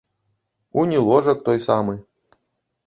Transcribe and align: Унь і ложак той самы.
Унь 0.83 0.95
і 0.97 1.03
ложак 1.11 1.45
той 1.51 1.59
самы. 1.69 1.93